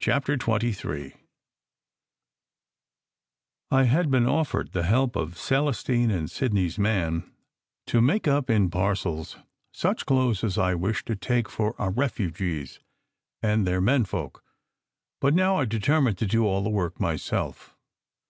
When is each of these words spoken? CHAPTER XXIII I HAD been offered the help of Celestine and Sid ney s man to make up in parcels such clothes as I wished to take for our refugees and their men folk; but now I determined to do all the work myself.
CHAPTER 0.00 0.34
XXIII 0.38 1.14
I 3.70 3.84
HAD 3.84 4.10
been 4.10 4.26
offered 4.26 4.72
the 4.72 4.82
help 4.82 5.16
of 5.16 5.38
Celestine 5.38 6.10
and 6.10 6.30
Sid 6.30 6.52
ney 6.52 6.66
s 6.66 6.76
man 6.76 7.32
to 7.86 8.02
make 8.02 8.28
up 8.28 8.50
in 8.50 8.68
parcels 8.68 9.38
such 9.72 10.04
clothes 10.04 10.44
as 10.44 10.58
I 10.58 10.74
wished 10.74 11.06
to 11.06 11.16
take 11.16 11.48
for 11.48 11.74
our 11.80 11.90
refugees 11.90 12.80
and 13.42 13.66
their 13.66 13.80
men 13.80 14.04
folk; 14.04 14.44
but 15.22 15.32
now 15.32 15.56
I 15.56 15.64
determined 15.64 16.18
to 16.18 16.26
do 16.26 16.44
all 16.46 16.62
the 16.62 16.68
work 16.68 17.00
myself. 17.00 17.74